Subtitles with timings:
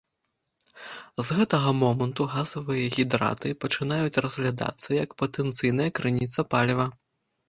[1.25, 6.87] З гэтага моманту газавыя гідраты пачынаюць разглядацца як патэнцыйная крыніца паліва.